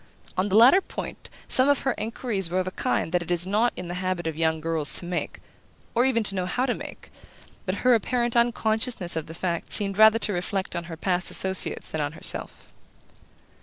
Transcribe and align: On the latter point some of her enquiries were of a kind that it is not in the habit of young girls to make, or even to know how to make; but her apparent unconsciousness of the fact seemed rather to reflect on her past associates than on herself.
On 0.35 0.49
the 0.49 0.55
latter 0.57 0.81
point 0.81 1.29
some 1.47 1.69
of 1.69 1.81
her 1.81 1.91
enquiries 1.95 2.49
were 2.49 2.59
of 2.59 2.65
a 2.65 2.71
kind 2.71 3.11
that 3.11 3.21
it 3.21 3.29
is 3.29 3.45
not 3.45 3.71
in 3.75 3.87
the 3.87 3.93
habit 4.01 4.25
of 4.25 4.35
young 4.35 4.59
girls 4.59 4.93
to 4.97 5.05
make, 5.05 5.39
or 5.93 6.05
even 6.05 6.23
to 6.23 6.33
know 6.33 6.47
how 6.47 6.65
to 6.65 6.73
make; 6.73 7.11
but 7.67 7.75
her 7.85 7.93
apparent 7.93 8.35
unconsciousness 8.35 9.15
of 9.15 9.27
the 9.27 9.35
fact 9.35 9.71
seemed 9.71 9.99
rather 9.99 10.17
to 10.17 10.33
reflect 10.33 10.75
on 10.75 10.85
her 10.85 10.97
past 10.97 11.29
associates 11.29 11.87
than 11.89 12.01
on 12.01 12.13
herself. 12.13 12.67